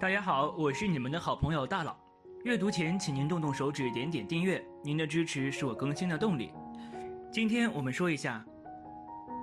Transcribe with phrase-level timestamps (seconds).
[0.00, 1.96] 大家好，我是你们的好朋友大佬。
[2.44, 6.50] 阅读前，请您动动手指，点点订阅，您的支持是我更新的动力。
[7.30, 8.44] 今天我们说一下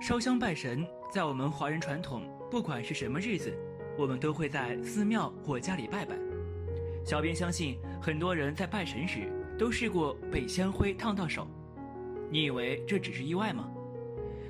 [0.00, 3.56] 烧香拜神，在我们华人传统，不管是什么日子，
[3.96, 6.14] 我们都会在寺庙或家里拜拜。
[7.06, 11.46] 小编相信，很多人在拜神时都试过被香灰烫到手。
[12.30, 13.70] 你以为这只是意外吗？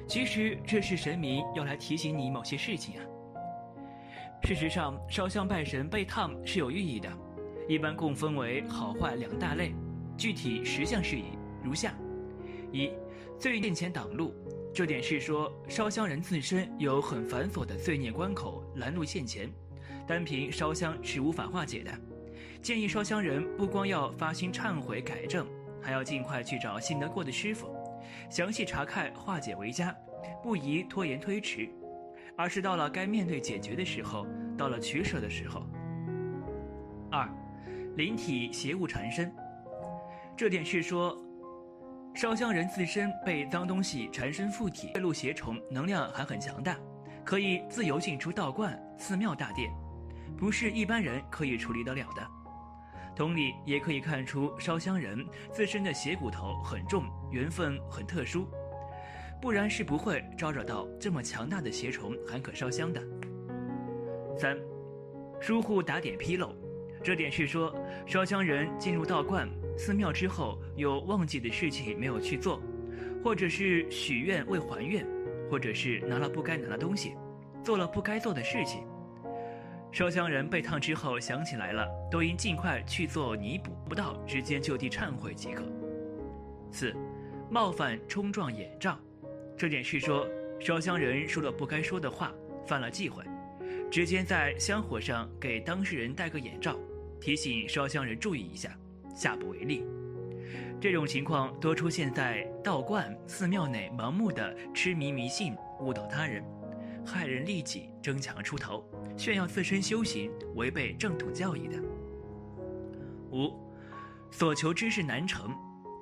[0.09, 3.05] 其实这是神明要来提醒你某些事情啊。
[4.43, 7.09] 事实上，烧香拜神被烫是有寓意的，
[7.69, 9.73] 一般共分为好坏两大类，
[10.17, 11.95] 具体十项事宜如下：
[12.73, 12.91] 一、
[13.39, 14.35] 罪孽前挡路，
[14.75, 19.49] 这点是说烧香人自身有很繁琐的罪孽关口拦路现前，
[20.05, 21.93] 单凭烧香是无法化解的。
[22.61, 25.47] 建议烧香人不光要发心忏悔改正，
[25.81, 27.69] 还要尽快去找信得过的师傅，
[28.29, 29.95] 详细查看化解为佳，
[30.43, 31.69] 不宜拖延推迟。
[32.41, 35.63] 而是到了该面对解决的时候，到了取舍的时候。
[37.11, 37.29] 二，
[37.99, 39.31] 灵体邪物缠身，
[40.35, 41.15] 这点是说，
[42.15, 46.79] 烧香人自身被脏东西缠身附体，外路邪虫能量还很强大，
[47.27, 49.71] 可以自由进出道观、寺庙大殿，
[50.35, 52.27] 不是一般人可以处理得了的。
[53.15, 58.49] 同理，也可以看出烧香人自身的邪骨头很重，缘分很特殊。
[59.41, 63.03] 不然是不会招惹到这么强大的邪虫还可烧香的。
[64.37, 64.59] 三，
[65.41, 66.55] 疏忽打点纰漏，
[67.03, 67.75] 这点是说
[68.07, 69.49] 烧香人进入道观、
[69.79, 72.61] 寺庙之后有忘记的事情没有去做，
[73.25, 75.07] 或者是许愿未还愿，
[75.51, 77.15] 或者是拿了不该拿的东西，
[77.65, 78.83] 做了不该做的事情。
[79.91, 85.65] 烧香人被烫之后想起来了，都应尽快去做弥补，不到直接就地忏悔即可。
[86.71, 86.95] 四，
[87.51, 88.97] 冒犯冲撞眼罩。
[89.61, 90.27] 这件事说，
[90.59, 92.33] 烧香人说了不该说的话，
[92.67, 93.23] 犯了忌讳，
[93.91, 96.79] 直接在香火上给当事人戴个眼罩，
[97.21, 98.75] 提醒烧香人注意一下，
[99.15, 99.85] 下不为例。
[100.81, 106.43] 这种情况多出现在道观、寺庙内，盲目的痴迷迷信，误导他人，
[107.05, 108.83] 害人利己，争强出头，
[109.15, 111.77] 炫耀自身修行，违背正统教义的。
[113.31, 113.53] 五，
[114.31, 115.55] 所求之事难成。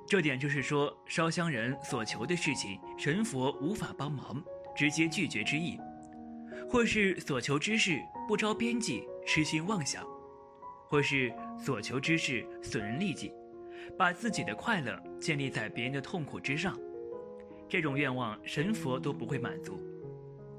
[0.09, 4.43] 这点就是说，烧香人所求的事情，神佛无法帮忙，
[4.75, 5.77] 直接拒绝之意；
[6.67, 10.03] 或是所求之事不着边际，痴心妄想；
[10.87, 11.31] 或是
[11.63, 13.31] 所求之事损人利己，
[13.99, 16.75] 把自己的快乐建立在别人的痛苦之上。
[17.69, 19.79] 这种愿望，神佛都不会满足，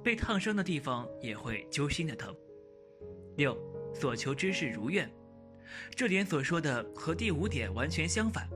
[0.00, 2.32] 被烫伤的地方也会揪心的疼。
[3.36, 3.58] 六，
[3.92, 5.10] 所求之事如愿，
[5.96, 8.48] 这点所说的和第五点完全相反。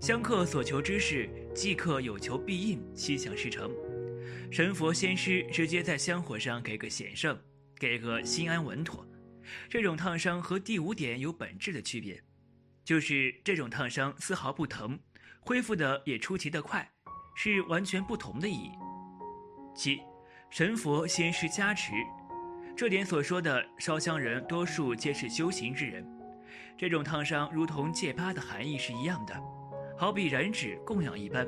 [0.00, 3.68] 香客所求之事，即刻有求必应，心想事成。
[4.50, 7.36] 神佛仙师直接在香火上给个显圣，
[7.76, 9.04] 给个心安稳妥。
[9.68, 12.22] 这种烫伤和第五点有本质的区别，
[12.84, 14.98] 就是这种烫伤丝毫不疼，
[15.40, 16.88] 恢复的也出奇的快，
[17.34, 18.70] 是完全不同的意义。
[19.74, 19.98] 七，
[20.48, 21.92] 神佛仙师加持，
[22.76, 26.06] 这点所说的烧香人多数皆是修行之人，
[26.78, 29.34] 这种烫伤如同戒疤的含义是一样的。
[30.00, 31.44] 好比燃纸供养一般，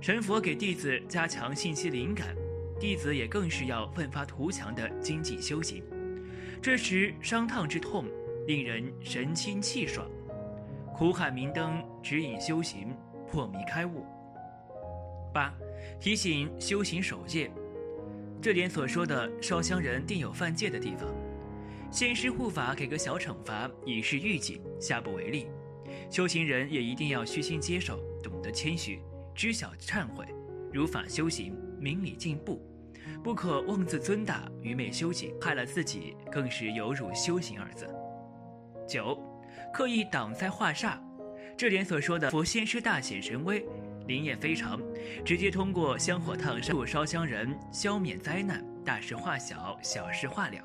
[0.00, 2.34] 神佛给弟子加强信息灵感，
[2.80, 5.84] 弟子也更是要奋发图强的精进修行。
[6.62, 8.06] 这时伤烫之痛，
[8.46, 10.10] 令人神清气爽。
[10.94, 12.96] 苦海明灯指引修行，
[13.30, 14.06] 破迷开悟。
[15.34, 15.52] 八，
[16.00, 17.50] 提醒修行守戒。
[18.40, 21.14] 这点所说的烧香人定有犯戒的地方，
[21.90, 25.46] 仙师护法给个小惩罚以示预警，下不为例。
[26.10, 29.00] 修行人也一定要虚心接受，懂得谦虚，
[29.34, 30.24] 知晓忏悔，
[30.72, 32.62] 如法修行，明理进步，
[33.22, 37.86] 不可妄自尊大，愚昧修行，害了自己，更是有辱修行二字。
[38.88, 39.18] 九，
[39.72, 40.98] 刻意挡灾化煞，
[41.56, 43.66] 这点所说的佛仙师大显神威，
[44.06, 44.80] 灵验非常，
[45.24, 50.58] 直接通过香火烫伤烧香人消灭灾难，大事化小，小事化了。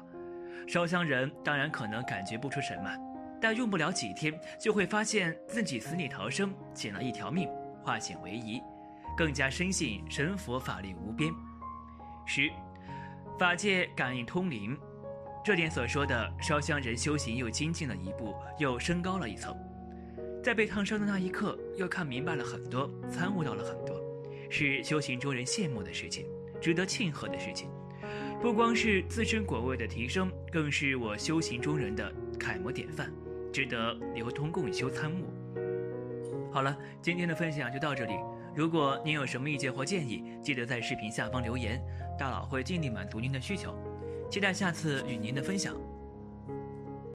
[0.67, 3.10] 烧香人当然可能感觉不出什么。
[3.41, 7.49] 但用不了几天，就会发现自己死里逃生，捡了一条命，
[7.83, 8.61] 化险为夷，
[9.17, 11.33] 更加深信神佛法力无边。
[12.25, 12.49] 十，
[13.39, 14.77] 法界感应通灵，
[15.43, 19.57] 这点所说的烧香人修行又精进了一步，又升高了一层，
[20.43, 23.99] 在被烫伤的那一刻，又看明白了很多，参悟到了很多，
[24.49, 26.27] 是修行中人羡慕的事情，
[26.61, 27.69] 值得庆贺的事情。
[28.39, 33.11] 不光是自身果位的提升，更是我修行中人的楷模典范。
[33.51, 35.25] 值得流通共修参悟。
[36.51, 38.13] 好了，今天的分享就到这里。
[38.53, 41.81] 如果您有什么意见或建议，记得在视频下方留言，
[42.19, 43.73] 大佬会尽力满足您的需求。
[44.29, 45.75] 期待下次与您的分享。